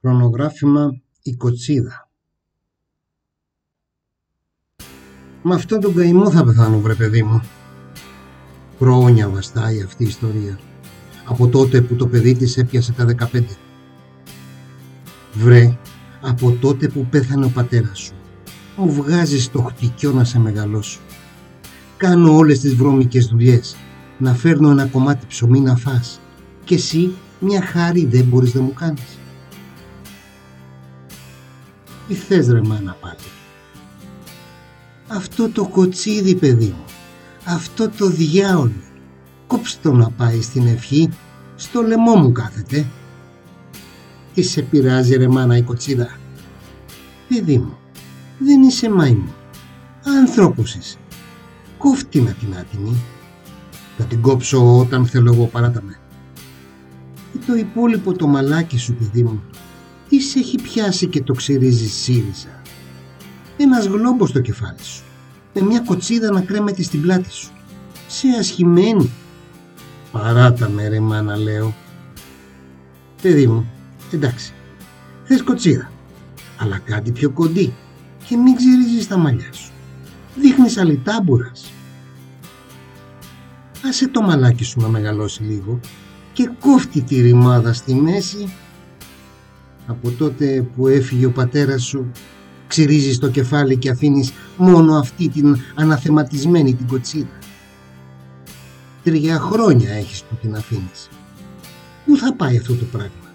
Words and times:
Χρονογράφημα 0.00 1.00
«Η 1.22 1.34
Κοτσίδα». 1.34 2.10
Με 5.42 5.54
αυτόν 5.54 5.80
τον 5.80 5.94
καημό 5.94 6.30
θα 6.30 6.44
πεθάνω 6.44 6.80
βρε 6.80 6.94
παιδί 6.94 7.22
μου. 7.22 7.42
Χρόνια 8.78 9.28
βαστάει 9.28 9.82
αυτή 9.82 10.04
η 10.04 10.06
ιστορία. 10.06 10.58
Από 11.24 11.48
τότε 11.48 11.80
που 11.80 11.94
το 11.96 12.06
παιδί 12.06 12.34
της 12.34 12.56
έπιασε 12.56 12.92
τα 12.92 13.04
15. 13.04 13.42
Βρε, 15.32 15.78
από 16.20 16.52
τότε 16.60 16.88
που 16.88 17.06
πέθανε 17.06 17.44
ο 17.44 17.50
πατέρας 17.50 17.98
σου. 17.98 18.14
Μου 18.76 18.92
βγάζεις 18.92 19.50
το 19.50 19.62
χτυκιό 19.62 20.12
να 20.12 20.24
σε 20.24 20.38
μεγαλώσω. 20.38 21.00
Κάνω 21.96 22.36
όλες 22.36 22.60
τις 22.60 22.74
βρώμικες 22.74 23.26
δουλειές. 23.26 23.76
Να 24.18 24.34
φέρνω 24.34 24.70
ένα 24.70 24.86
κομμάτι 24.86 25.26
ψωμί 25.26 25.60
να 25.60 25.76
φας. 25.76 26.20
Και 26.64 26.74
εσύ 26.74 27.12
μια 27.40 27.62
χάρη 27.62 28.04
δεν 28.06 28.24
μπορείς 28.24 28.54
να 28.54 28.60
μου 28.60 28.72
κάνεις. 28.72 29.18
Τι 32.08 32.14
θες 32.14 32.48
ρε 32.48 32.60
μάνα 32.62 32.96
πάλι; 33.00 33.16
Αυτό 35.06 35.48
το 35.48 35.68
κοτσίδι 35.68 36.34
παιδί 36.34 36.66
μου. 36.66 36.84
Αυτό 37.44 37.88
το 37.88 38.06
διάολο. 38.06 38.72
Κόψτε 39.46 39.88
το 39.88 39.94
να 39.94 40.10
πάει 40.10 40.42
στην 40.42 40.66
ευχή. 40.66 41.08
Στο 41.56 41.82
λαιμό 41.82 42.14
μου 42.14 42.32
κάθεται. 42.32 42.86
Τι 44.34 44.42
σε 44.42 44.62
πειράζει 44.62 45.16
ρε 45.16 45.28
μάνα 45.28 45.56
η 45.56 45.62
κοτσίδα; 45.62 46.18
Παιδί 47.28 47.58
μου. 47.58 47.78
Δεν 48.38 48.62
είσαι 48.62 48.90
μάιμου. 48.90 49.34
Άνθρωπος 50.18 50.74
είσαι. 50.74 50.98
Κόφτη 51.78 52.20
με 52.20 52.36
την 52.40 52.56
άτιμη. 52.56 52.96
Θα 53.98 54.04
την 54.04 54.20
κόψω 54.20 54.78
όταν 54.78 55.06
θέλω 55.06 55.32
εγώ 55.32 55.44
παράτα 55.44 55.82
με. 55.82 55.98
Και 57.32 57.38
το 57.46 57.54
υπόλοιπο 57.54 58.12
το 58.12 58.26
μαλάκι 58.26 58.78
σου 58.78 58.94
παιδί 58.94 59.22
μου 59.22 59.42
τις 60.08 60.30
σε 60.30 60.38
έχει 60.38 60.56
πιάσει 60.62 61.06
και 61.06 61.22
το 61.22 61.32
ξυρίζει 61.32 61.88
σύριζα. 61.88 62.62
Ένας 63.56 63.86
γλόμπος 63.86 64.28
στο 64.28 64.40
κεφάλι 64.40 64.82
σου. 64.82 65.02
Με 65.54 65.62
μια 65.62 65.80
κοτσίδα 65.80 66.30
να 66.30 66.40
κρέμεται 66.40 66.82
στην 66.82 67.02
πλάτη 67.02 67.32
σου. 67.32 67.50
Σε 68.06 68.28
ασχημένη. 68.38 69.10
Παράτα 70.12 70.68
με 70.68 70.88
ρε 70.88 71.00
μάνα 71.00 71.36
λέω. 71.36 71.74
Παιδί 73.22 73.46
μου, 73.46 73.66
εντάξει. 74.12 74.52
Θες 75.24 75.42
κοτσίδα. 75.42 75.90
Αλλά 76.56 76.78
κάτι 76.78 77.10
πιο 77.10 77.30
κοντή. 77.30 77.74
Και 78.28 78.36
μην 78.36 78.56
ξυρίζεις 78.56 79.08
τα 79.08 79.16
μαλλιά 79.16 79.52
σου. 79.52 79.70
Δείχνεις 80.36 80.76
αλυτάμπουρας. 80.76 81.72
Άσε 83.88 84.08
το 84.08 84.22
μαλάκι 84.22 84.64
σου 84.64 84.80
να 84.80 84.88
μεγαλώσει 84.88 85.42
λίγο 85.42 85.80
και 86.32 86.50
κόφτει 86.60 87.02
τη 87.02 87.20
ρημάδα 87.20 87.72
στη 87.72 87.94
μέση 87.94 88.52
από 89.88 90.10
τότε 90.10 90.66
που 90.76 90.86
έφυγε 90.86 91.26
ο 91.26 91.30
πατέρας 91.30 91.82
σου 91.84 92.10
ξυρίζεις 92.66 93.18
το 93.18 93.28
κεφάλι 93.28 93.76
και 93.76 93.90
αφήνεις 93.90 94.32
μόνο 94.56 94.94
αυτή 94.94 95.28
την 95.28 95.56
αναθεματισμένη 95.74 96.74
την 96.74 96.86
κοτσίδα. 96.86 97.38
Τρία 99.04 99.38
χρόνια 99.38 99.90
έχεις 99.90 100.22
που 100.22 100.34
την 100.40 100.54
αφήνεις. 100.54 101.08
Πού 102.06 102.16
θα 102.16 102.34
πάει 102.34 102.56
αυτό 102.56 102.74
το 102.74 102.84
πράγμα; 102.84 103.32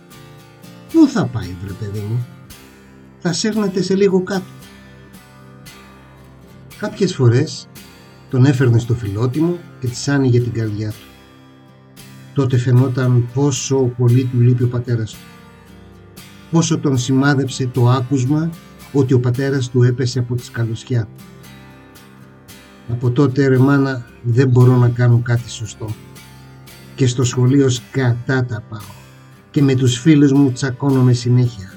Πού 0.91 1.07
θα 1.07 1.25
πάει 1.25 1.55
βρε 1.63 1.73
παιδί 1.73 2.05
μου; 2.09 2.25
Θα 3.19 3.33
σέρνεται 3.33 3.81
σε 3.81 3.95
λίγο 3.95 4.21
κάτω. 4.21 4.51
Κάποιες 6.77 7.15
φορές 7.15 7.67
τον 8.29 8.45
έφερνε 8.45 8.79
στο 8.79 8.93
φιλότιμο 8.93 9.57
και 9.79 9.88
της 9.88 10.07
άνοιγε 10.07 10.39
την 10.39 10.53
καρδιά 10.53 10.89
του. 10.89 11.07
Τότε 12.33 12.57
φαινόταν 12.57 13.27
πόσο 13.33 13.77
πολύ 13.97 14.23
του 14.23 14.39
λείπει 14.39 14.63
ο 14.63 14.67
πατέρας 14.67 15.11
του 15.11 15.32
πόσο 16.53 16.77
τον 16.79 16.97
σημάδεψε 16.97 17.67
το 17.67 17.89
άκουσμα 17.89 18.49
ότι 18.91 19.13
ο 19.13 19.19
πατέρας 19.19 19.69
του 19.69 19.83
έπεσε 19.83 20.19
από 20.19 20.35
τη 20.35 20.43
σκαλωσιά. 20.43 21.07
Από 22.89 23.11
τότε 23.11 23.47
ρε 23.47 23.57
μάνα 23.57 24.05
δεν 24.22 24.50
μπορώ 24.50 24.75
να 24.75 24.89
κάνω 24.89 25.22
κάτι 25.23 25.50
σωστό. 25.50 25.89
Και 26.95 27.07
στο 27.07 27.23
σχολείο 27.23 27.69
σκατά 27.69 28.45
τα 28.45 28.63
πάω 28.69 28.91
και 29.51 29.61
με 29.61 29.75
τους 29.75 30.00
φίλους 30.00 30.31
μου 30.31 30.51
τσακώνομαι 30.51 31.13
συνέχεια. 31.13 31.73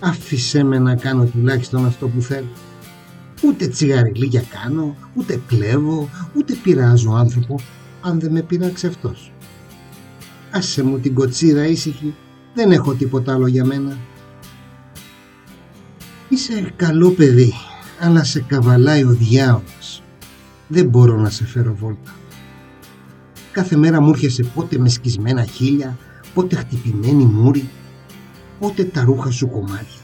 Άφησέ 0.00 0.62
με 0.62 0.78
να 0.78 0.94
κάνω 0.94 1.24
τουλάχιστον 1.24 1.86
αυτό 1.86 2.08
που 2.08 2.20
θέλω. 2.20 2.52
Ούτε 3.44 3.66
τσιγαριλίγια 3.66 4.42
κάνω, 4.62 4.96
ούτε 5.14 5.40
κλέβω, 5.46 6.08
ούτε 6.36 6.54
πειράζω 6.62 7.10
άνθρωπο, 7.10 7.60
αν 8.00 8.20
δεν 8.20 8.32
με 8.32 8.42
πειράξει 8.42 8.86
αυτός. 8.86 9.32
Άσε 10.50 10.82
μου 10.82 10.98
την 10.98 11.14
κοτσίδα 11.14 11.66
ήσυχη 11.66 12.14
δεν 12.54 12.72
έχω 12.72 12.94
τίποτα 12.94 13.34
άλλο 13.34 13.46
για 13.46 13.64
μένα. 13.64 13.98
Είσαι 16.28 16.72
καλό 16.76 17.10
παιδί, 17.10 17.52
αλλά 18.00 18.24
σε 18.24 18.40
καβαλάει 18.40 19.04
ο 19.04 19.10
διάολος. 19.10 20.02
Δεν 20.68 20.86
μπορώ 20.86 21.16
να 21.16 21.30
σε 21.30 21.46
φέρω 21.46 21.74
βόλτα. 21.74 22.14
Κάθε 23.52 23.76
μέρα 23.76 24.00
μου 24.00 24.08
έρχεσαι 24.08 24.42
πότε 24.42 24.78
με 24.78 24.88
σκισμένα 24.88 25.44
χείλια, 25.44 25.98
πότε 26.34 26.56
χτυπημένη 26.56 27.24
μούρη, 27.24 27.68
πότε 28.58 28.84
τα 28.84 29.04
ρούχα 29.04 29.30
σου 29.30 29.48
κομμάτια. 29.48 30.00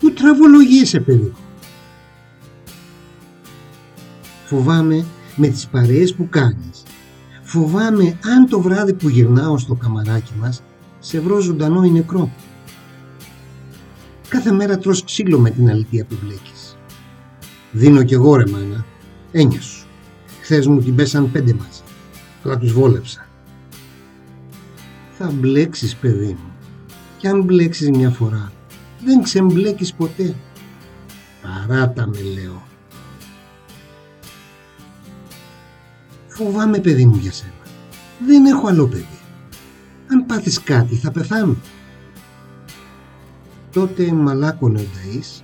Μου 0.00 0.10
τραβολογείσαι 0.10 1.00
παιδί 1.00 1.32
Φοβάμαι 4.44 5.04
με 5.36 5.48
τις 5.48 5.66
παρέες 5.66 6.14
που 6.14 6.28
κάνεις. 6.28 6.82
Φοβάμαι 7.42 8.18
αν 8.24 8.48
το 8.48 8.60
βράδυ 8.60 8.92
που 8.92 9.08
γυρνάω 9.08 9.58
στο 9.58 9.74
καμαράκι 9.74 10.32
μας 10.40 10.62
σε 11.00 11.20
βρω 11.20 11.40
ζωντανό 11.40 11.84
ή 11.84 11.90
νεκρό. 11.90 12.30
Κάθε 14.28 14.52
μέρα 14.52 14.78
τρως 14.78 15.04
ξύλο 15.04 15.38
με 15.38 15.50
την 15.50 15.70
αλήθεια 15.70 16.04
που 16.04 16.16
μπλέκεις. 16.22 16.76
Δίνω 17.72 18.02
κι 18.02 18.14
εγώ 18.14 18.36
ρε 18.36 18.46
μάνα, 18.46 18.84
έννοια 19.32 19.60
σου. 19.60 19.86
Χθες 20.42 20.66
μου 20.66 20.80
την 20.80 20.94
πέσαν 20.94 21.30
πέντε 21.30 21.54
μαζί, 21.54 21.80
αλλά 22.44 22.58
τους 22.58 22.72
βόλεψα. 22.72 23.26
Θα 25.18 25.30
μπλέξεις 25.30 25.96
παιδί 25.96 26.36
μου, 26.42 26.50
κι 27.16 27.26
αν 27.26 27.42
μπλέξεις 27.42 27.90
μια 27.90 28.10
φορά, 28.10 28.52
δεν 29.04 29.22
ξεμπλέκεις 29.22 29.94
ποτέ. 29.94 30.34
Παράτα 31.42 32.06
με 32.06 32.20
λέω. 32.20 32.62
Φοβάμαι 36.26 36.78
παιδί 36.78 37.06
μου 37.06 37.16
για 37.16 37.32
σένα. 37.32 37.52
Δεν 38.26 38.44
έχω 38.44 38.66
άλλο 38.66 38.86
παιδί 38.86 39.19
αν 39.19 39.19
πάθεις 40.30 40.62
κάτι 40.62 40.94
θα 40.94 41.10
πεθάνω. 41.10 41.56
Τότε 43.72 44.12
μαλάκωνε 44.12 44.80
ο 44.80 44.82
Νταΐς, 44.82 45.42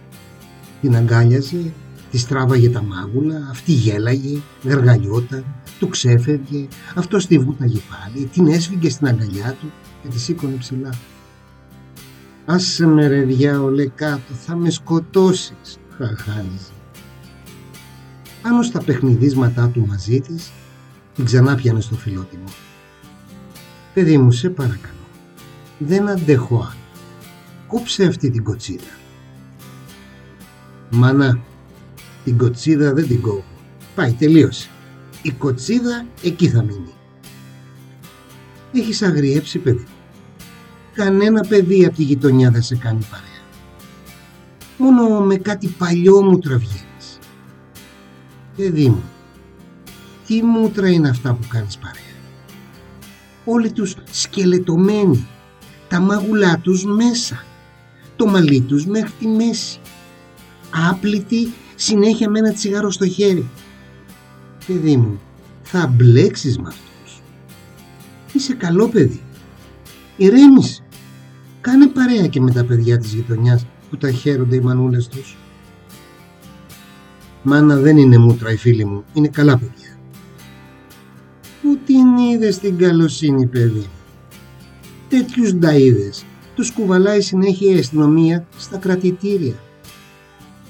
την 0.80 0.97
αγκάλιαζε, 0.97 1.72
τη 2.10 2.26
τράβαγε 2.26 2.70
τα 2.70 2.82
μάγουλα, 2.82 3.48
αυτή 3.50 3.72
γέλαγε, 3.72 4.41
γαργαλιόταν, 4.62 5.44
του 5.78 5.88
ξέφευγε, 5.88 6.69
αυτός 6.94 7.26
τη 7.26 7.38
βούταγε 7.38 7.80
πάλι, 7.91 8.25
την 8.26 8.46
έσφυγε 8.46 8.91
στην 8.91 9.06
αγκαλιά 9.06 9.56
του 9.60 9.72
και 10.02 10.08
τη 10.08 10.19
σήκωνε 10.19 10.56
ψηλά. 10.56 10.94
«Άσε 12.44 12.86
με 12.86 13.06
ρε 13.06 13.22
διάολε 13.22 13.86
κάτω, 13.86 14.34
θα 14.46 14.56
με 14.56 14.70
σκοτώσεις», 14.70 15.78
χαχάριζε. 15.96 16.72
Πάνω 18.42 18.62
στα 18.62 18.82
παιχνιδίσματά 18.82 19.69
του 19.69 19.86
μαζί 19.86 20.20
της, 20.20 20.50
την 21.14 21.25
ξανά 21.25 21.54
πιανε 21.54 21.80
στο 21.80 21.94
φιλότιμο. 21.94 22.44
Παιδί 23.96 24.18
μου, 24.18 24.30
σε 24.30 24.50
παρακαλώ. 24.50 25.06
Δεν 25.78 26.08
αντέχω 26.08 26.56
άλλο. 26.56 27.06
Κόψε 27.66 28.04
αυτή 28.04 28.30
την 28.30 28.44
κοτσίδα. 28.44 28.98
Μάνα, 30.90 31.38
την 32.24 32.38
κοτσίδα 32.38 32.92
δεν 32.92 33.08
την 33.08 33.20
κόβω. 33.20 33.44
Πάει, 33.94 34.12
τελείωσε. 34.12 34.68
Η 35.22 35.30
κοτσίδα 35.30 36.06
εκεί 36.22 36.48
θα 36.48 36.62
μείνει. 36.62 36.94
Έχεις 38.72 39.02
αγριέψει 39.02 39.58
παιδί. 39.58 39.86
Κανένα 40.94 41.40
παιδί 41.48 41.84
από 41.84 41.96
τη 41.96 42.02
γειτονιά 42.02 42.50
δεν 42.50 42.62
σε 42.62 42.76
κάνει 42.76 43.06
παρέα. 43.10 43.42
Μόνο 44.78 45.20
με 45.20 45.37
κάτι 45.37 45.69
παλιό 45.69 46.22
μου 46.22 46.38
τραβιένεις. 46.38 47.19
Παιδί 48.56 48.88
μου, 48.88 49.02
τι 50.26 50.42
μούτρα 50.42 50.88
είναι 50.88 51.08
αυτά 51.08 51.34
που 51.34 51.46
κάνεις 51.49 51.78
παρέα; 51.78 52.06
Όλοι 53.48 53.72
τους 53.72 53.96
σκελετωμένοι, 54.10 55.26
τα 55.88 56.00
μάγουλά 56.00 56.58
τους 56.58 56.84
μέσα, 56.84 57.44
το 58.16 58.26
μαλλί 58.26 58.60
τους 58.60 58.87
μέχρι 58.87 59.12
τη 59.19 59.26
μέση, 59.26 59.81
άπλητοι 60.90 61.52
συνέχεια 61.75 62.31
με 62.31 62.38
ένα 62.38 62.52
τσιγάρο 62.52 62.90
στο 62.90 63.08
χέρι. 63.08 63.48
Παιδί 64.66 64.96
μου, 64.96 65.20
θα 65.62 65.87
μπλέξεις 65.87 66.58
με 66.58 66.69
αυτούς. 66.69 67.22
Είσαι 68.32 68.54
καλό 68.54 68.88
παιδί. 68.88 69.22
Ηρέμησε. 70.16 70.81
Κάνε 71.60 71.87
παρέα 71.87 72.26
και 72.26 72.40
με 72.40 72.50
τα 72.50 72.64
παιδιά 72.64 72.99
της 72.99 73.12
γειτονιάς 73.12 73.66
που 73.90 73.96
τα 73.96 74.10
χαίρονται 74.10 74.56
οι 74.56 74.60
μανούλες 74.60 75.08
τους. 75.08 75.37
Μάνα 77.42 77.76
δεν 77.76 77.96
είναι 77.96 78.19
μούτρα 78.19 78.52
οι 78.52 78.56
φίλοι 78.56 78.84
μου, 78.84 79.04
είναι 79.12 79.28
καλά 79.28 79.58
παιδιά. 79.58 79.95
Πού 81.87 81.93
την 81.93 82.17
είδες 82.17 82.59
την 82.59 82.79
καλοσύνη 82.79 83.47
παιδί. 83.47 83.87
Τέτοιους 85.09 85.53
νταΐδες 85.53 86.25
τους 86.55 86.73
κουβαλάει 86.73 87.21
συνέχεια 87.21 87.75
η 87.75 87.79
αστυνομία 87.79 88.47
στα 88.56 88.77
κρατητήρια. 88.77 89.55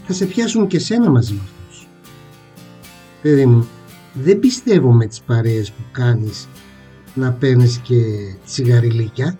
Θα 0.06 0.12
σε 0.12 0.26
πιάσουν 0.26 0.66
και 0.66 0.78
σένα 0.78 1.10
μαζί 1.10 1.32
με 1.32 1.40
αυτούς. 1.44 1.86
Παιδί 3.22 3.46
μου, 3.46 3.68
δεν 4.12 4.38
πιστεύω 4.38 4.92
με 4.92 5.06
τις 5.06 5.20
παρέες 5.20 5.70
που 5.70 5.82
κάνεις 5.92 6.48
να 7.14 7.32
παίρνεις 7.32 7.78
και 7.78 7.94
τσιγαριλίκια. 8.46 9.38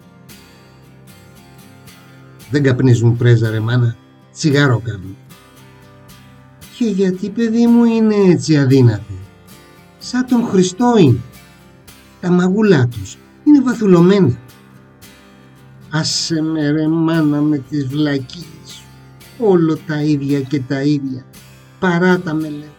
Δεν 2.51 2.63
καπνίζουν 2.63 3.17
πρέζα 3.17 3.51
ρε 3.51 3.61
μάνα, 3.61 3.97
τσιγάρο 4.33 4.81
κάνουν. 4.85 5.17
Και 6.79 6.85
γιατί 6.85 7.29
παιδί 7.29 7.67
μου 7.67 7.85
είναι 7.85 8.15
έτσι 8.15 8.57
αδύνατη. 8.57 9.19
Σαν 9.99 10.27
τον 10.27 10.47
Χριστό 10.47 10.95
είναι. 10.99 11.21
Τα 12.27 12.33
μαγούλα 12.33 12.89
τους 12.89 13.19
είναι 13.45 13.61
βαθουλωμένα. 13.61 14.39
Άσε 15.91 16.43
με 16.43 16.71
ρε 16.71 16.89
μάνα 16.89 17.41
με 17.41 17.59
τις 17.59 17.87
βλακίες 17.87 18.45
σου. 18.67 18.85
Όλο 19.39 19.77
τα 19.77 20.03
ίδια 20.03 20.41
και 20.41 20.61
τα 20.61 20.83
ίδια. 20.83 21.25
Παράτα 21.79 22.35
με 22.35 22.49
λέει. 22.49 22.73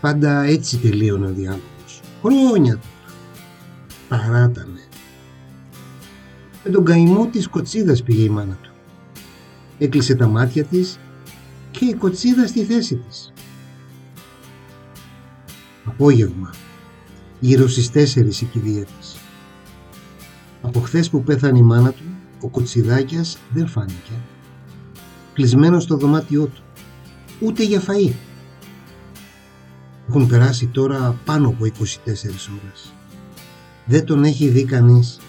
Πάντα 0.00 0.42
έτσι 0.42 0.78
τελείωνε 0.78 1.26
ο 1.26 1.32
διάλογος. 1.32 2.00
Χρόνια 2.22 2.72
τώρα. 2.72 3.14
Παράτα 4.08 4.66
με. 4.66 4.80
Με 6.64 6.70
τον 6.70 6.84
καημό 6.84 7.26
της 7.26 7.48
κοτσίδας 7.48 8.02
πήγε 8.02 8.22
η 8.22 8.28
μάνα 8.28 8.58
του. 8.62 8.72
Έκλεισε 9.78 10.14
τα 10.14 10.26
μάτια 10.26 10.64
της 10.64 10.98
και 11.70 11.84
η 11.84 11.94
κοτσίδα 11.94 12.46
στη 12.46 12.64
θέση 12.64 12.96
της. 12.96 13.32
Απόγευμα, 15.84 16.50
γύρω 17.40 17.68
στις 17.68 17.90
τέσσερις 17.90 18.40
η 18.40 18.44
κηδεία 18.44 18.84
της. 18.84 19.16
Από 20.62 20.80
χθες 20.80 21.10
που 21.10 21.22
πέθανε 21.22 21.58
η 21.58 21.62
μάνα 21.62 21.92
του, 21.92 22.02
ο 22.40 22.48
Κοτσιδάκιας 22.48 23.38
δεν 23.50 23.68
φάνηκε. 23.68 24.12
Κλεισμένος 25.32 25.82
στο 25.82 25.96
δωμάτιό 25.96 26.46
του. 26.46 26.62
Ούτε 27.40 27.62
για 27.62 27.80
φαΐ. 27.80 28.12
Έχουν 30.08 30.26
περάσει 30.26 30.66
τώρα 30.66 31.18
πάνω 31.24 31.48
από 31.48 31.64
24 31.64 32.48
ώρες. 32.62 32.92
Δεν 33.84 34.04
τον 34.04 34.24
έχει 34.24 34.48
δει 34.48 34.64
κανείς. 34.64 35.20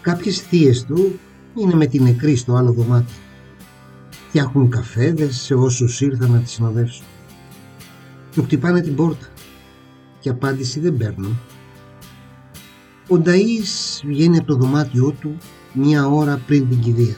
Κάποιες 0.00 0.40
θείες 0.40 0.84
του 0.84 1.18
είναι 1.60 1.74
με 1.74 1.86
την 1.86 2.02
νεκρή 2.02 2.36
στο 2.36 2.54
άλλο 2.54 2.72
δωμάτιο. 2.72 3.16
Φτιάχνουν 4.28 4.70
καφέδες 4.70 5.36
σε 5.36 5.54
όσους 5.54 6.00
ήρθαν 6.00 6.30
να 6.30 6.38
τη 6.38 6.48
συνοδεύσουν. 6.48 7.04
Του 8.32 8.42
χτυπάνε 8.42 8.80
την 8.80 8.94
πόρτα 8.94 9.26
και 10.22 10.30
απάντηση 10.30 10.80
δεν 10.80 10.96
παίρνουν. 10.96 11.38
Ο 13.08 13.22
Νταΐς 13.24 14.00
βγαίνει 14.04 14.38
από 14.38 14.46
το 14.46 14.54
δωμάτιό 14.54 15.10
του 15.10 15.36
μία 15.72 16.06
ώρα 16.06 16.40
πριν 16.46 16.68
την 16.68 16.80
κηδεία. 16.80 17.16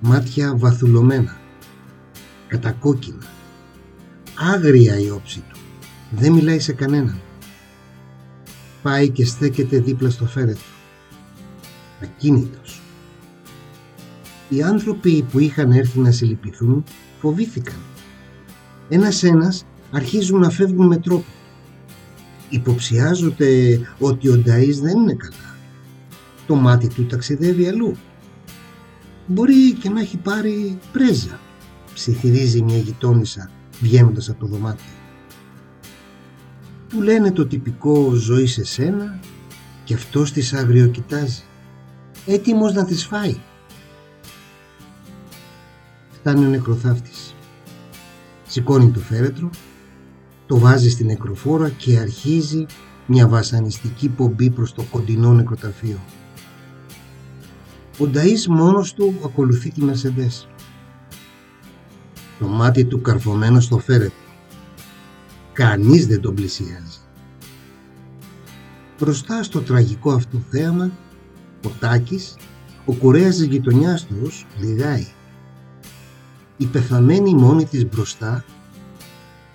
Μάτια 0.00 0.56
βαθουλωμένα, 0.56 1.40
κατακόκκινα, 2.48 3.26
άγρια 4.34 4.98
η 4.98 5.10
όψη 5.10 5.44
του. 5.48 5.58
Δεν 6.10 6.32
μιλάει 6.32 6.58
σε 6.58 6.72
κανέναν. 6.72 7.20
Πάει 8.82 9.08
και 9.08 9.24
στέκεται 9.24 9.78
δίπλα 9.78 10.10
στο 10.10 10.26
φέρετρο. 10.26 10.72
Ακίνητος. 12.02 12.80
Οι 14.48 14.62
άνθρωποι 14.62 15.22
που 15.30 15.38
είχαν 15.38 15.72
έρθει 15.72 15.98
να 15.98 16.10
συλληπιθούν 16.10 16.84
φοβήθηκαν. 17.20 17.76
Ένας-ένας 18.88 19.64
αρχίζουν 19.92 20.40
να 20.40 20.50
φεύγουν 20.50 20.86
με 20.86 20.96
τρόπο. 20.96 21.24
Υποψιάζονται 22.48 23.80
ότι 23.98 24.28
ο 24.28 24.42
Νταΐς 24.46 24.78
δεν 24.82 24.98
είναι 24.98 25.14
καλά. 25.14 25.56
Το 26.46 26.54
μάτι 26.54 26.88
του 26.88 27.06
ταξιδεύει 27.06 27.68
αλλού. 27.68 27.96
Μπορεί 29.26 29.72
και 29.72 29.88
να 29.88 30.00
έχει 30.00 30.16
πάρει 30.16 30.78
πρέζα, 30.92 31.40
ψιθυρίζει 31.94 32.62
μια 32.62 32.78
γειτόνισσα 32.78 33.50
βγαίνοντας 33.80 34.28
από 34.28 34.40
το 34.40 34.46
δωμάτιο. 34.46 34.92
Του 36.88 37.00
λένε 37.00 37.32
το 37.32 37.46
τυπικό 37.46 38.10
ζωή 38.10 38.46
σε 38.46 38.64
σένα 38.64 39.20
και 39.84 39.94
αυτός 39.94 40.32
της 40.32 40.52
αγριοκοιτάζει, 40.52 41.42
έτοιμος 42.26 42.72
να 42.72 42.84
τις 42.84 43.06
φάει. 43.06 43.36
Φτάνει 46.10 46.44
ο 46.44 46.48
νεκροθάφτης. 46.48 47.34
Σηκώνει 48.46 48.90
το 48.90 49.00
φέρετρο 49.00 49.50
το 50.52 50.58
βάζει 50.58 50.90
στην 50.90 51.06
νεκροφόρα 51.06 51.68
και 51.68 51.98
αρχίζει 51.98 52.66
μια 53.06 53.28
βασανιστική 53.28 54.08
πομπή 54.08 54.50
προς 54.50 54.74
το 54.74 54.82
κοντινό 54.82 55.32
νεκροταφείο. 55.32 55.98
Ο 57.98 58.04
Νταΐς 58.04 58.46
μόνος 58.48 58.94
του 58.94 59.14
ακολουθεί 59.24 59.70
τη 59.70 59.82
Μερσεντές. 59.82 60.48
Το 62.38 62.46
μάτι 62.46 62.84
του 62.84 63.00
καρφωμένο 63.00 63.60
στο 63.60 63.78
φέρετο. 63.78 64.14
Κανείς 65.52 66.06
δεν 66.06 66.20
τον 66.20 66.34
πλησιάζει. 66.34 66.98
Μπροστά 68.98 69.42
στο 69.42 69.60
τραγικό 69.60 70.12
αυτό 70.12 70.42
θέαμα, 70.50 70.90
ο 71.64 71.68
Τάκης, 71.78 72.36
ο 72.84 72.92
κουρέας 72.92 73.36
της 73.36 73.44
γειτονιάς 73.44 74.06
τους, 74.06 74.46
λιγάει. 74.58 75.06
Η 76.56 76.66
πεθαμένη 76.66 77.34
μόνη 77.34 77.64
της 77.64 77.86
μπροστά 77.88 78.44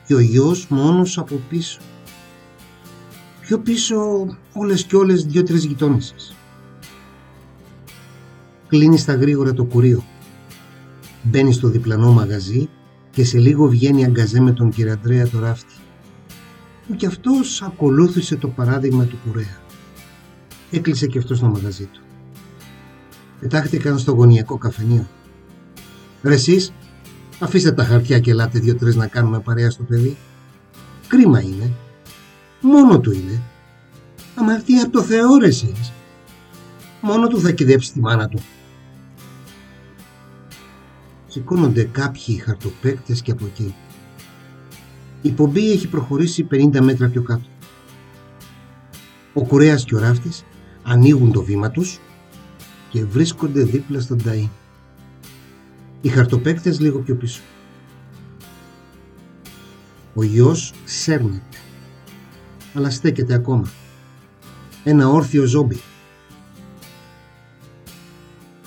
και 0.08 0.16
ο 0.16 0.20
γιος 0.20 0.68
μόνος 0.68 1.18
από 1.18 1.42
πίσω. 1.50 1.80
Πιο 3.42 3.60
πίσω 3.60 4.28
όλες 4.54 4.84
και 4.84 4.96
όλες 4.96 5.26
δυο-τρεις 5.26 5.66
γειτόνισσες. 5.66 6.36
Κλείνει 8.68 8.98
στα 8.98 9.16
γρήγορα 9.16 9.54
το 9.54 9.64
κουρίο. 9.64 10.04
Μπαίνει 11.24 11.54
στο 11.54 11.68
διπλανό 11.68 12.12
μαγαζί 12.12 12.70
και 13.12 13.24
σε 13.24 13.40
λίγο 13.40 13.68
βγαίνει 13.68 14.06
αγκαζέ 14.06 14.40
με 14.40 14.52
τον 14.52 14.70
κύριο 14.70 14.92
Αντρέα 14.92 15.28
το 15.28 15.40
ράφτη 15.40 15.74
που 16.88 16.96
κι 16.96 17.06
αυτός 17.06 17.62
ακολούθησε 17.62 18.36
το 18.36 18.48
παράδειγμα 18.48 19.06
του 19.06 19.18
κουρέα. 19.26 19.62
Έκλεισε 20.72 21.08
και 21.08 21.18
αυτός 21.18 21.40
το 21.40 21.48
μαγαζί 21.48 21.86
του. 21.86 22.02
Πετάχτηκαν 23.40 24.00
στο 24.00 24.12
γωνιακό 24.12 24.58
καφενείο. 24.58 25.08
Ρε 26.22 26.34
εσείς, 26.34 26.74
Αφήστε 27.40 27.72
τα 27.72 27.84
χαρτιά 27.84 28.20
και 28.20 28.32
ελάτε 28.32 28.60
δύο-τρεις 28.60 28.96
να 28.96 29.08
κάνουμε 29.08 29.40
παρέα 29.40 29.72
στο 29.72 29.84
παιδί. 29.84 30.18
Κρίμα 31.08 31.42
είναι. 31.42 31.72
Μόνο 32.62 33.00
του 33.00 33.12
είναι. 33.12 33.42
Αμαρτία 34.36 34.90
το 34.90 35.02
Θεό 35.02 35.30
Μόνο 37.02 37.28
του 37.28 37.40
θα 37.40 37.52
κυδέψει 37.52 37.94
τη 37.94 38.00
μάνα 38.00 38.28
του. 38.28 38.40
Σηκώνονται 41.28 41.84
κάποιοι 41.84 42.36
χαρτοπαίκτες 42.36 43.22
και 43.22 43.32
από 43.32 43.46
εκεί. 43.46 43.76
Η 45.22 45.32
πομπή 45.32 45.72
έχει 45.72 45.88
προχωρήσει 45.88 46.48
50 46.52 46.80
μέτρα 46.80 47.08
πιο 47.08 47.22
κάτω. 47.22 47.48
Ο 49.34 49.46
κουρέας 49.46 49.84
και 49.84 49.96
ο 49.96 50.00
ράφτης 50.00 50.46
ανοίγουν 50.84 51.32
το 51.32 51.44
βήμα 51.44 51.72
τους 51.72 52.00
και 52.90 53.06
βρίσκονται 53.06 53.64
δίπλα 53.64 54.00
στον 54.00 54.22
Ταΐ 54.26 54.50
οι 56.02 56.10
χαρτοπαίκτες 56.10 56.80
λίγο 56.80 57.00
πιο 57.00 57.16
πίσω. 57.16 57.42
Ο 60.14 60.24
γιος 60.24 60.74
σέρνεται, 60.86 61.58
αλλά 62.74 62.90
στέκεται 62.90 63.34
ακόμα. 63.34 63.68
Ένα 64.84 65.08
όρθιο 65.10 65.46
ζόμπι. 65.46 65.80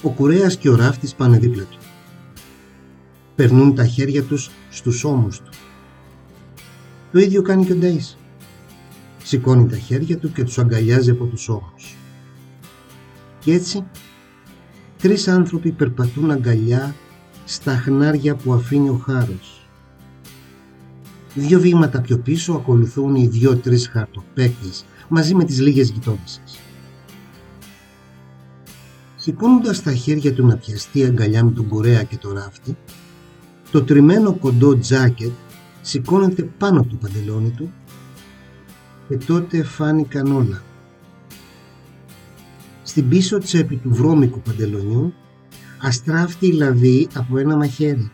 Ο 0.03 0.11
κουρέας 0.11 0.57
και 0.57 0.69
ο 0.69 0.77
ράφτης 0.77 1.15
πάνε 1.15 1.39
δίπλα 1.39 1.63
του. 1.63 1.79
Περνούν 3.35 3.75
τα 3.75 3.87
χέρια 3.87 4.23
τους 4.23 4.51
στους 4.71 5.05
ώμους 5.05 5.41
του. 5.41 5.51
Το 7.13 7.19
ίδιο 7.19 7.43
κάνει 7.43 7.65
και 7.65 7.73
ο 7.73 7.77
Ντέις. 7.77 8.19
Σηκώνει 9.23 9.69
τα 9.69 9.77
χέρια 9.79 10.19
του 10.19 10.33
και 10.33 10.45
τους 10.45 10.59
αγκαλιάζει 10.59 11.11
από 11.11 11.25
τους 11.25 11.49
ώμους. 11.49 11.97
Και 13.39 13.53
έτσι, 13.53 13.85
τρεις 14.99 15.29
άνθρωποι 15.29 15.73
περπατούν 15.73 16.31
αγκαλιά 16.31 16.95
στα 17.53 17.77
χνάρια 17.77 18.35
που 18.35 18.53
αφήνει 18.53 18.89
ο 18.89 19.03
χάρος. 19.05 19.69
Δύο 21.35 21.61
βήματα 21.61 22.01
πιο 22.01 22.19
πίσω 22.19 22.53
ακολουθούν 22.53 23.15
οι 23.15 23.27
δυο-τρεις 23.27 23.89
χαρτοπαίκτες 23.89 24.85
μαζί 25.09 25.35
με 25.35 25.45
τις 25.45 25.61
λίγες 25.61 25.91
γειτόνισσες. 25.91 26.59
Σηκώνοντας 29.17 29.83
τα 29.83 29.93
χέρια 29.93 30.35
του 30.35 30.47
να 30.47 30.57
πιαστεί 30.57 31.05
αγκαλιά 31.05 31.45
με 31.45 31.51
τον 31.51 31.69
κουρέα 31.69 32.03
και 32.03 32.17
το 32.17 32.33
ράφτη, 32.33 32.77
το 33.71 33.83
τριμμένο 33.83 34.33
κοντό 34.33 34.79
τζάκετ 34.79 35.33
σηκώνεται 35.81 36.43
πάνω 36.43 36.81
από 36.81 36.89
το 36.89 36.97
παντελόνι 36.97 37.51
του 37.51 37.73
και 39.09 39.17
τότε 39.17 39.63
φάνηκαν 39.63 40.33
όλα. 40.33 40.63
Στην 42.83 43.09
πίσω 43.09 43.39
τσέπη 43.39 43.77
του 43.77 43.91
βρώμικου 43.95 44.41
παντελονιού 44.41 45.15
αστράφτη 45.81 46.53
λαβή 46.53 47.09
από 47.15 47.39
ένα 47.39 47.57
μαχαίρι. 47.57 48.11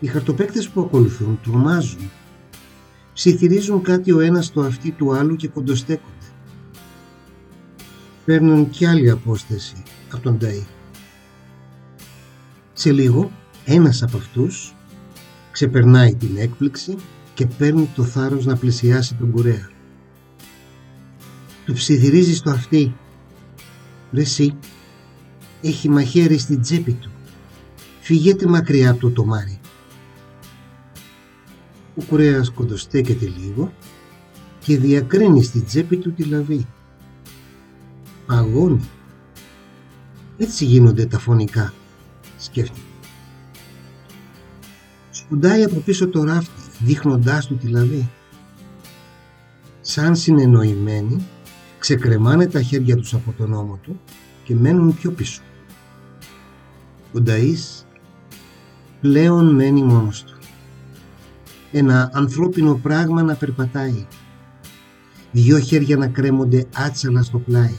Οι 0.00 0.06
χαρτοπαίκτες 0.06 0.68
που 0.68 0.80
ακολουθούν 0.80 1.40
τρομάζουν. 1.42 2.10
Ψιθυρίζουν 3.14 3.82
κάτι 3.82 4.12
ο 4.12 4.20
ένας 4.20 4.46
στο 4.46 4.60
αυτί 4.60 4.90
του 4.90 5.14
άλλου 5.14 5.36
και 5.36 5.48
κοντοστέκονται. 5.48 6.10
παίρνουν 8.24 8.70
κι 8.70 8.86
άλλη 8.86 9.10
απόσταση 9.10 9.82
από 10.12 10.22
τον 10.22 10.38
Ταΐ. 10.40 10.64
Σε 12.72 12.92
λίγο 12.92 13.30
ένας 13.64 14.02
από 14.02 14.16
αυτούς 14.16 14.74
ξεπερνάει 15.50 16.14
την 16.14 16.36
έκπληξη 16.36 16.96
και 17.34 17.46
παίρνει 17.46 17.90
το 17.94 18.02
θάρρος 18.02 18.44
να 18.44 18.56
πλησιάσει 18.56 19.14
τον 19.14 19.30
κουρέα. 19.30 19.70
Του 21.64 21.72
ψιθυρίζει 21.72 22.34
στο 22.34 22.50
αυτί. 22.50 22.94
Ρε 24.12 24.20
εσύ, 24.20 24.56
έχει 25.64 25.88
μαχαίρι 25.88 26.38
στην 26.38 26.60
τσέπη 26.60 26.92
του. 26.92 27.10
Φυγέτε 28.00 28.46
μακριά 28.46 28.90
από 28.90 29.00
το 29.00 29.10
τομάρι. 29.10 29.60
Ο 31.96 32.02
κουρέας 32.08 32.50
κοντοστέκεται 32.50 33.32
λίγο 33.38 33.72
και 34.58 34.78
διακρίνει 34.78 35.42
στην 35.42 35.64
τσέπη 35.64 35.96
του 35.96 36.12
τη 36.12 36.24
λαβή. 36.24 36.66
Παγώνει. 38.26 38.88
Έτσι 40.36 40.64
γίνονται 40.64 41.06
τα 41.06 41.18
φωνικά, 41.18 41.72
σκέφτεται. 42.38 42.80
Σκουντάει 45.10 45.62
από 45.62 45.80
πίσω 45.80 46.08
το 46.08 46.24
ράφτη, 46.24 46.62
δείχνοντάς 46.78 47.46
του 47.46 47.56
τη 47.56 47.68
λαβή. 47.68 48.10
Σαν 49.80 50.16
συνεννοημένοι, 50.16 51.26
ξεκρεμάνε 51.78 52.46
τα 52.46 52.62
χέρια 52.62 52.96
τους 52.96 53.14
από 53.14 53.32
τον 53.32 53.52
ώμο 53.52 53.78
του 53.82 54.00
και 54.44 54.54
μένουν 54.54 54.94
πιο 54.94 55.10
πίσω. 55.10 55.42
Ο 57.14 57.22
Νταΐς 57.26 57.84
πλέον 59.00 59.54
μένει 59.54 59.82
μόνος 59.82 60.24
του. 60.24 60.38
Ένα 61.72 62.10
ανθρώπινο 62.12 62.74
πράγμα 62.74 63.22
να 63.22 63.34
περπατάει. 63.34 64.06
Δυο 65.32 65.58
χέρια 65.58 65.96
να 65.96 66.08
κρέμονται 66.08 66.66
άτσαλα 66.74 67.22
στο 67.22 67.38
πλάι. 67.38 67.76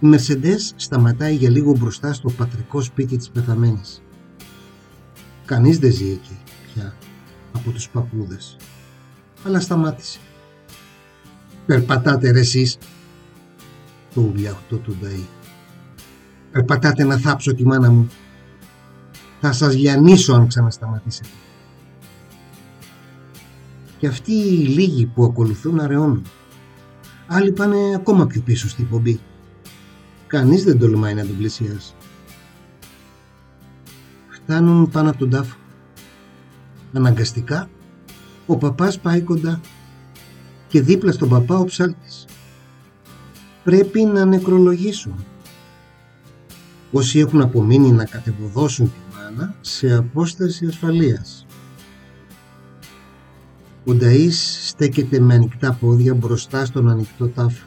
Η 0.00 0.06
Μερσεντές 0.06 0.72
σταματάει 0.76 1.34
για 1.34 1.50
λίγο 1.50 1.76
μπροστά 1.76 2.12
στο 2.12 2.30
πατρικό 2.30 2.80
σπίτι 2.80 3.16
της 3.16 3.30
πεθαμένης. 3.30 4.02
Κανείς 5.44 5.78
δεν 5.78 5.92
ζει 5.92 6.10
εκεί 6.10 6.38
πια 6.74 6.94
από 7.52 7.70
τους 7.70 7.88
παππούδες. 7.88 8.56
Αλλά 9.44 9.60
σταμάτησε. 9.60 10.18
Περπατάτε 11.66 12.30
ρε 12.30 12.40
εσείς, 12.40 12.78
το 14.14 14.20
ουλιαχτό 14.20 14.76
του 14.76 14.96
Νταΐ. 15.02 15.37
Περπατάτε 16.58 17.04
να 17.04 17.16
θάψω 17.16 17.54
τη 17.54 17.66
μάνα 17.66 17.90
μου. 17.90 18.08
Θα 19.40 19.52
σας 19.52 19.76
λιανίσω 19.76 20.34
αν 20.34 20.46
ξανασταματήσετε. 20.46 21.28
Και 23.98 24.06
αυτοί 24.06 24.32
οι 24.32 24.66
λίγοι 24.66 25.06
που 25.06 25.24
ακολουθούν 25.24 25.80
αραιώνουν. 25.80 26.22
Άλλοι 27.26 27.52
πάνε 27.52 27.76
ακόμα 27.94 28.26
πιο 28.26 28.40
πίσω 28.40 28.68
στην 28.68 28.88
πομπή. 28.88 29.20
Κανείς 30.26 30.64
δεν 30.64 30.78
τολμάει 30.78 31.14
να 31.14 31.26
τον 31.26 31.36
πλησιάσει. 31.36 31.94
Φτάνουν 34.28 34.90
πάνω 34.90 35.10
από 35.10 35.18
τον 35.18 35.30
τάφο. 35.30 35.56
Αναγκαστικά 36.92 37.68
ο 38.46 38.56
παπάς 38.56 38.98
πάει 38.98 39.20
κοντά 39.20 39.60
και 40.68 40.80
δίπλα 40.80 41.12
στον 41.12 41.28
παπά 41.28 41.58
ο 41.58 41.64
ψάλτης. 41.64 42.24
Πρέπει 43.64 44.02
να 44.04 44.24
νεκρολογήσουν. 44.24 45.24
Όσοι 46.92 47.18
έχουν 47.18 47.40
απομείνει 47.40 47.90
να 47.90 48.04
κατεβοδώσουν 48.04 48.86
τη 48.86 49.16
μάνα 49.16 49.54
σε 49.60 49.94
απόσταση 49.94 50.66
ασφαλείας. 50.66 51.46
Ο 53.84 53.92
Νταΐς 53.92 54.66
στέκεται 54.66 55.20
με 55.20 55.34
ανοιχτά 55.34 55.72
πόδια 55.72 56.14
μπροστά 56.14 56.64
στον 56.64 56.88
ανοιχτό 56.88 57.28
τάφο. 57.28 57.66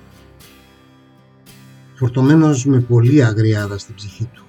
Φορτωμένος 1.93 2.65
με 2.65 2.79
πολλή 2.79 3.23
αγριάδα 3.23 3.77
στην 3.77 3.95
ψυχή 3.95 4.29
του. 4.33 4.43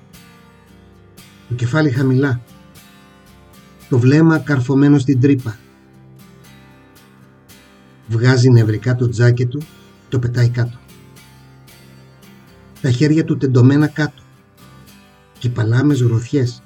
Το 1.48 1.54
κεφάλι 1.54 1.90
χαμηλά. 1.90 2.40
Το 3.88 3.98
βλέμμα 3.98 4.38
καρφωμένο 4.38 4.98
στην 4.98 5.20
τρύπα 5.20 5.58
βγάζει 8.08 8.50
νευρικά 8.50 8.94
το 8.94 9.08
τζάκι 9.08 9.46
του, 9.46 9.62
το 10.08 10.18
πετάει 10.18 10.48
κάτω. 10.48 10.78
Τα 12.80 12.90
χέρια 12.90 13.24
του 13.24 13.36
τεντωμένα 13.36 13.86
κάτω 13.86 14.22
και 15.42 15.50
παλάμες 15.50 16.02
γροθιές. 16.02 16.62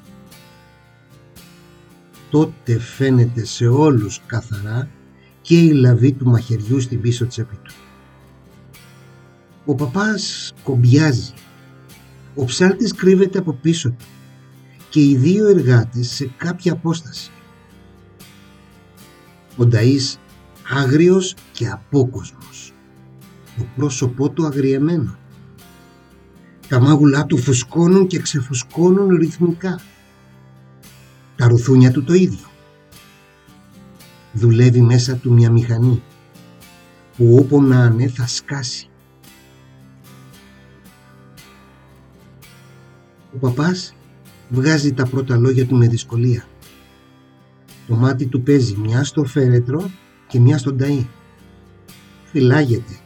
Τότε 2.31 2.79
φαίνεται 2.79 3.45
σε 3.45 3.67
όλους 3.67 4.21
καθαρά 4.27 4.89
και 5.41 5.59
η 5.59 5.73
λαβή 5.73 6.13
του 6.13 6.27
μαχαιριού 6.29 6.81
στην 6.81 7.01
πίσω 7.01 7.27
τσέπη 7.27 7.57
του. 7.63 7.75
Ο 9.65 9.75
παπάς 9.75 10.53
κομπιάζει. 10.63 11.33
Ο 12.35 12.45
ψάλτης 12.45 12.95
κρύβεται 12.95 13.39
από 13.39 13.53
πίσω 13.53 13.89
του 13.89 14.05
και 14.91 15.01
οι 15.01 15.17
δύο 15.17 15.47
εργάτες 15.47 16.09
σε 16.09 16.31
κάποια 16.37 16.73
απόσταση. 16.73 17.31
Ο 19.57 19.69
Νταΐς 19.73 20.15
άγριος 20.75 21.35
και 21.53 21.69
απόκοσμος. 21.69 22.73
Το 23.57 23.67
πρόσωπό 23.77 24.31
του 24.31 24.47
αγριεμένο. 24.47 25.17
Τα 26.69 26.81
μάγουλά 26.81 27.27
του 27.27 27.39
φουσκώνουν 27.39 28.07
και 28.07 28.19
ξεφουσκώνουν 28.19 29.17
ρυθμικά. 29.17 29.81
Τα 31.37 31.49
ρουθούνια 31.49 31.91
του 31.91 32.05
το 32.05 32.15
ίδιο. 32.15 32.47
Δουλεύει 34.33 34.81
μέσα 34.81 35.17
του 35.17 35.33
μια 35.33 35.51
μηχανή 35.51 36.03
που 37.17 37.37
όπου 37.41 37.63
να 37.63 37.91
είναι 37.93 38.09
θα 38.09 38.27
σκάσει. 38.27 38.89
Ο 43.35 43.39
παπάς 43.39 43.95
βγάζει 44.49 44.93
τα 44.93 45.07
πρώτα 45.07 45.37
λόγια 45.37 45.67
του 45.67 45.77
με 45.77 45.89
δυσκολία. 45.89 46.45
Το 47.87 47.95
μάτι 47.95 48.27
του 48.27 48.43
παίζει 48.43 48.77
μια 48.77 49.05
στο 49.05 49.25
φέρετρο 49.25 49.91
και 50.29 50.41
μια 50.41 50.59
στον 50.59 50.77
Ταΐ. 50.81 51.07
Φυλάγεται. 52.25 52.99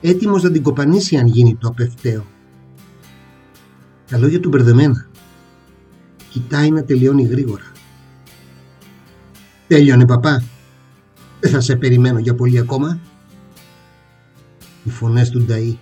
Έτοιμος 0.00 0.42
να 0.42 0.50
την 0.50 0.62
κοπανίσει 0.62 1.16
αν 1.16 1.26
γίνει 1.26 1.56
το 1.56 1.68
απευταίο. 1.68 2.24
Τα 4.14 4.20
λόγια 4.20 4.40
του 4.40 4.48
μπερδεμένα. 4.48 5.06
Κοιτάει 6.30 6.70
να 6.70 6.84
τελειώνει 6.84 7.22
γρήγορα. 7.22 7.72
Τέλειωνε 9.66 10.06
παπά. 10.06 10.42
Δεν 11.40 11.50
θα 11.50 11.60
σε 11.60 11.76
περιμένω 11.76 12.18
για 12.18 12.34
πολύ 12.34 12.58
ακόμα. 12.58 13.00
Οι 14.84 14.90
φωνές 14.90 15.30
του 15.30 15.46
Νταΐ. 15.48 15.76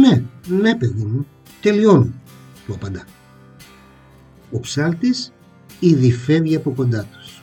Ναι, 0.00 0.22
ναι 0.58 0.76
παιδί 0.76 1.04
μου, 1.04 1.26
τελειώνουν, 1.60 2.14
του 2.66 2.74
απαντά. 2.74 3.04
Ο 4.50 4.60
ψάλτης 4.60 5.32
ήδη 5.80 6.12
φεύγει 6.12 6.56
από 6.56 6.72
κοντά 6.72 7.04
τους. 7.04 7.42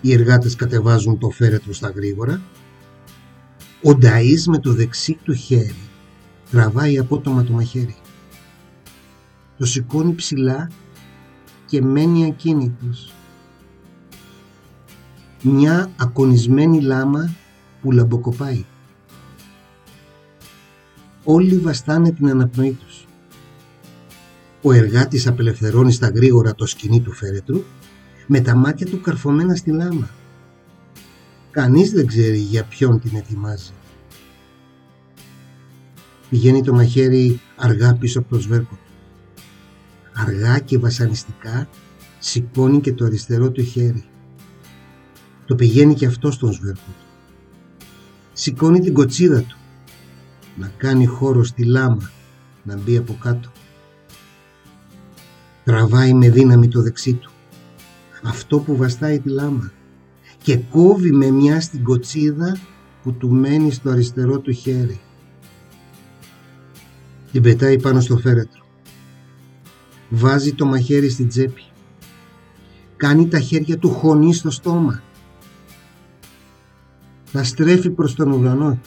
Οι 0.00 0.12
εργάτες 0.12 0.56
κατεβάζουν 0.56 1.18
το 1.18 1.30
φέρετρο 1.30 1.72
στα 1.72 1.90
γρήγορα. 1.90 2.42
Ο 3.82 3.90
Νταΐς 3.90 4.42
με 4.46 4.58
το 4.58 4.72
δεξί 4.72 5.18
του 5.24 5.34
χέρι 5.34 5.88
τραβάει 6.50 6.98
απότομα 6.98 7.44
το 7.44 7.52
μαχαίρι. 7.52 7.96
Το 9.58 9.66
σηκώνει 9.66 10.14
ψηλά 10.14 10.70
και 11.66 11.82
μένει 11.82 12.24
ακίνητος. 12.24 13.12
Μια 15.42 15.90
ακονισμένη 15.96 16.80
λάμα 16.80 17.34
που 17.82 17.92
λαμποκοπάει. 17.92 18.64
Όλοι 21.24 21.58
βαστάνε 21.58 22.12
την 22.12 22.28
αναπνοή 22.28 22.72
τους. 22.72 23.06
Ο 24.62 24.72
εργάτης 24.72 25.26
απελευθερώνει 25.26 25.92
στα 25.92 26.08
γρήγορα 26.08 26.54
το 26.54 26.66
σκηνή 26.66 27.00
του 27.00 27.12
φέρετρου 27.12 27.62
με 28.26 28.40
τα 28.40 28.54
μάτια 28.54 28.86
του 28.86 29.00
καρφωμένα 29.00 29.54
στη 29.54 29.70
λάμα. 29.70 30.10
Κανείς 31.50 31.92
δεν 31.92 32.06
ξέρει 32.06 32.38
για 32.38 32.64
ποιον 32.64 33.00
την 33.00 33.16
ετοιμάζει. 33.16 33.72
Πηγαίνει 36.30 36.62
το 36.62 36.72
μαχαίρι 36.72 37.40
αργά 37.56 37.94
πίσω 37.94 38.18
από 38.18 38.28
το 38.28 38.40
σβέρκο 38.40 38.74
του. 38.74 38.87
Αργά 40.18 40.58
και 40.58 40.78
βασανιστικά 40.78 41.68
σηκώνει 42.18 42.80
και 42.80 42.92
το 42.92 43.04
αριστερό 43.04 43.50
του 43.50 43.62
χέρι. 43.62 44.04
Το 45.46 45.54
πηγαίνει 45.54 45.94
και 45.94 46.06
αυτό 46.06 46.30
στον 46.30 46.52
σβέρκο 46.52 46.80
του. 46.86 47.84
Σηκώνει 48.32 48.80
την 48.80 48.94
κοτσίδα 48.94 49.40
του. 49.40 49.56
Να 50.56 50.72
κάνει 50.76 51.06
χώρο 51.06 51.44
στη 51.44 51.64
λάμα 51.64 52.10
να 52.62 52.76
μπει 52.76 52.96
από 52.96 53.16
κάτω. 53.20 53.50
Τραβάει 55.64 56.14
με 56.14 56.30
δύναμη 56.30 56.68
το 56.68 56.82
δεξί 56.82 57.14
του 57.14 57.32
αυτό 58.22 58.58
που 58.58 58.76
βαστάει 58.76 59.20
τη 59.20 59.28
λάμα 59.28 59.72
και 60.42 60.56
κόβει 60.56 61.12
με 61.12 61.30
μια 61.30 61.60
στην 61.60 61.84
κοτσίδα 61.84 62.58
που 63.02 63.12
του 63.12 63.30
μένει 63.30 63.70
στο 63.72 63.90
αριστερό 63.90 64.38
του 64.38 64.52
χέρι. 64.52 65.00
Την 67.32 67.42
πετάει 67.42 67.80
πάνω 67.80 68.00
στο 68.00 68.16
φέρετρο. 68.16 68.66
Βάζει 70.08 70.54
το 70.54 70.66
μαχαίρι 70.66 71.08
στην 71.08 71.28
τσέπη. 71.28 71.62
Κάνει 72.96 73.28
τα 73.28 73.40
χέρια 73.40 73.78
του 73.78 73.90
χωνή 73.90 74.34
στο 74.34 74.50
στόμα. 74.50 75.02
να 77.32 77.44
στρέφει 77.44 77.90
προς 77.90 78.14
τον 78.14 78.32
ουρανό 78.32 78.78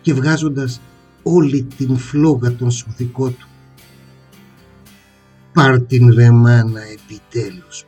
και 0.00 0.14
βγάζοντας 0.14 0.80
όλη 1.22 1.62
την 1.62 1.96
φλόγα 1.96 2.52
τον 2.52 2.70
σωδικό 2.70 3.28
του. 3.28 3.48
Πάρ 5.52 5.80
την 5.80 6.14
ρε 6.14 6.30
μάνα 6.30 6.80
επιτέλους 6.82 7.84